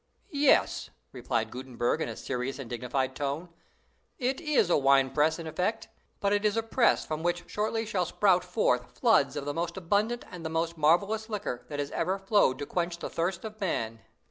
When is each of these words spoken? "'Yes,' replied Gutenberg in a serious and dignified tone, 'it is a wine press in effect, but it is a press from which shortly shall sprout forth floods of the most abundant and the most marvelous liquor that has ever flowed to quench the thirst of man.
"'Yes,' 0.31 0.89
replied 1.11 1.51
Gutenberg 1.51 2.01
in 2.01 2.09
a 2.09 2.15
serious 2.15 2.57
and 2.57 2.67
dignified 2.67 3.15
tone, 3.15 3.49
'it 4.17 4.41
is 4.41 4.71
a 4.71 4.75
wine 4.75 5.11
press 5.11 5.37
in 5.37 5.45
effect, 5.45 5.89
but 6.19 6.33
it 6.33 6.43
is 6.43 6.57
a 6.57 6.63
press 6.63 7.05
from 7.05 7.21
which 7.21 7.43
shortly 7.45 7.85
shall 7.85 8.05
sprout 8.07 8.43
forth 8.43 8.97
floods 8.99 9.35
of 9.35 9.45
the 9.45 9.53
most 9.53 9.77
abundant 9.77 10.25
and 10.31 10.43
the 10.43 10.49
most 10.49 10.75
marvelous 10.75 11.29
liquor 11.29 11.67
that 11.69 11.77
has 11.77 11.91
ever 11.91 12.17
flowed 12.17 12.57
to 12.57 12.65
quench 12.65 12.97
the 12.97 13.11
thirst 13.11 13.45
of 13.45 13.61
man. 13.61 13.99